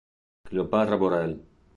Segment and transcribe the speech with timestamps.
[0.47, 1.37] Cleopatra Borel